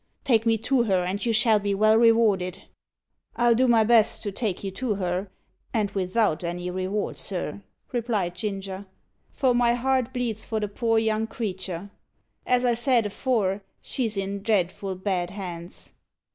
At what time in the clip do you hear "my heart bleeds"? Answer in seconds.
9.53-10.43